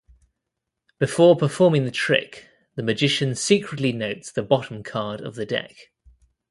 Before 0.97 1.37
performing 1.37 1.85
the 1.85 1.91
trick, 1.91 2.47
the 2.73 2.81
magician 2.81 3.35
secretly 3.35 3.91
notes 3.91 4.31
the 4.31 4.41
bottom 4.41 4.81
card 4.81 5.21
of 5.21 5.35
the 5.35 5.45
deck. 5.45 5.91